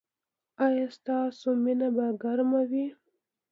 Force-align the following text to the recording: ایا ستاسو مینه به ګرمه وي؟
ایا 0.65 0.85
ستاسو 0.97 1.49
مینه 1.63 1.87
به 1.95 2.05
ګرمه 2.21 2.61
وي؟ 2.69 2.85